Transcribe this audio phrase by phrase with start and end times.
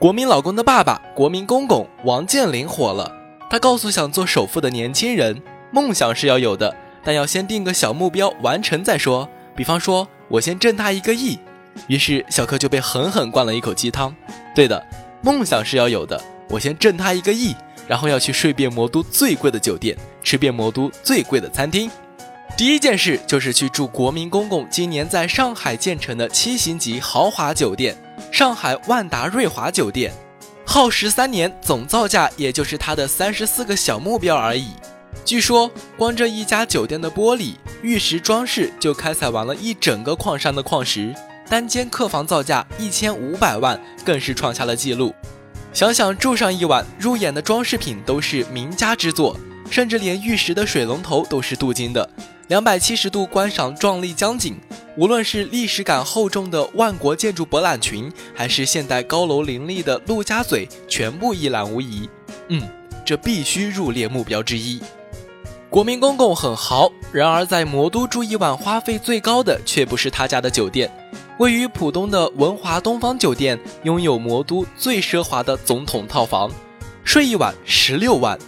[0.00, 3.12] 国民老公的爸爸，国民公公王健林火了。
[3.50, 9.28] 他告诉想做首富的年轻人，梦想是要有的，但要先定个小目标，完成再说。
[9.54, 11.38] 比方说，我先挣他一个亿。
[11.86, 14.16] 于是小柯就被狠狠灌了一口鸡汤。
[14.54, 14.82] 对的，
[15.20, 17.54] 梦想是要有的，我先挣他一个亿，
[17.86, 21.90] 然后要去睡遍魔都最贵的酒店，吃遍魔都最贵的餐厅。
[22.56, 27.94] 第一件事就是去住国民公公今年在上海建成的七星级豪华酒店。
[28.30, 30.12] 上海万达瑞华酒店，
[30.64, 34.68] 耗时三年，总造价也就是它的三十四个小目标而已。
[35.24, 41.14] 据说，光这一家酒店的玻璃、玉石装饰就开采完了一整个矿山的矿石，
[41.48, 45.14] 单间客房造价一千五百万，更是创下了纪录。
[45.72, 49.36] 想想住上一晚，入眼的装饰品都是名家之作，
[49.70, 52.08] 甚至连玉石的水龙头都是镀金的。
[52.48, 54.58] 两百七十度观赏壮丽江景，
[55.00, 62.06] 无论是历史感厚重的万国建筑博览群，还是现代高楼林立的陆家嘴，全部一览无遗。
[62.48, 62.68] 嗯，
[63.02, 64.78] 这必须入列目标之一。
[65.70, 70.92] 国民公公很豪，然而在魔都住一晚花费最高的却不是他家的酒店，
[71.38, 76.50] 位于浦东的文华东方酒店拥有魔都最奢华的总统套房，
[77.04, 78.38] 睡一晚十六万。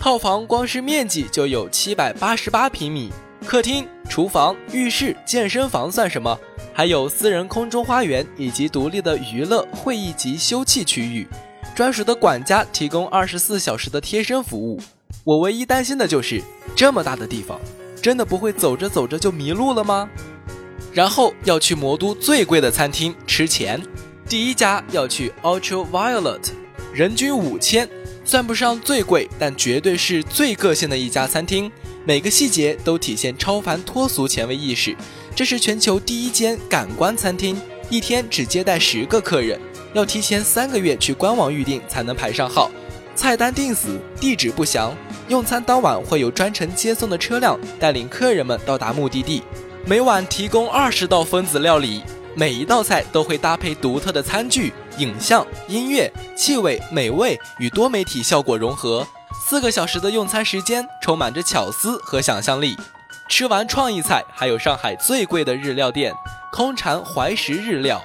[0.00, 3.12] 套房光是面积就有七百八十八平米。
[3.44, 6.38] 客厅、厨房、浴室、健身房算什么？
[6.74, 11.26] 还有私人空中花园以及独立的娱乐、会议及休憩区域，
[11.74, 14.80] 专属的管家提供二十四小时的贴身服务。
[15.24, 16.42] 我唯一担心的就是
[16.74, 17.60] 这么大的地方，
[18.02, 20.08] 真的不会走着走着就迷路了吗？
[20.92, 23.80] 然后要去魔都最贵的餐厅吃钱，
[24.28, 26.50] 第一家要去 Ultra Violet，
[26.92, 27.88] 人均五千，
[28.24, 31.70] 算不上最贵，但绝对是最个性的一家餐厅。
[32.04, 34.96] 每个细节都体现超凡脱俗前卫意识。
[35.36, 37.56] 这是全球第一间感官餐厅，
[37.88, 39.58] 一天只接待十个客人，
[39.94, 42.70] 要提前三个月去官网预订才能排上号。
[43.14, 44.96] 菜单定死，地址不详。
[45.28, 49.42] 用餐当晚会有专程接送的车辆带领客人们到达目的地。
[49.86, 52.02] 每晚提供二十道分子料理，
[52.34, 59.06] 每一道菜都会搭配独特的餐具、影像、音乐、气味、美味与多媒体效果融合。
[59.52, 62.74] 四个小时的用餐时间充满着巧思和想象力，
[63.28, 66.10] 吃完创意菜，还有上海最贵的日料店
[66.50, 68.02] 空禅怀石日料，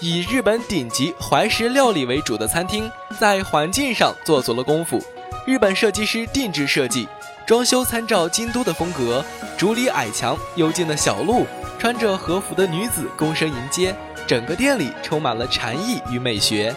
[0.00, 5.02] 以日本顶级怀石料理为主的餐厅，在环境上做足了功夫，
[5.46, 7.08] 日本设计师定制设计，
[7.46, 9.24] 装修参照京都的风格，
[9.56, 11.46] 竹里矮墙，幽静的小路，
[11.78, 13.96] 穿着和服的女子躬身迎接，
[14.26, 16.76] 整个店里充满了禅意与美学。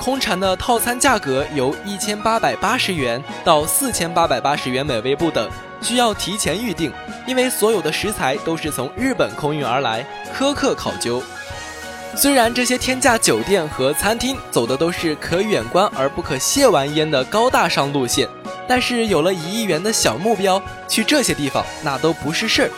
[0.00, 5.46] 空蝉的套餐价格由一千八百八十元到四千八百八十元每位不等，
[5.82, 6.90] 需要提前预定，
[7.26, 10.02] 因为所有的食材都是从日本空运而来，
[10.34, 11.22] 苛刻考究。
[12.16, 18.26] 虽然这些天价酒店和餐厅走的都是可远观而不可亵玩焉的高大上路线，
[18.66, 22.70] 但是有了一亿元的小目标，去这些地方那都不是事儿。